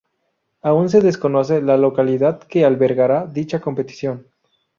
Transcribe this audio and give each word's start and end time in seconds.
Aún 0.63 0.89
se 0.89 0.99
desconoce 0.99 1.61
la 1.61 1.77
localidad 1.77 2.39
que 2.39 2.65
albergará 2.65 3.27
dicha 3.27 3.61
competición. 3.61 4.25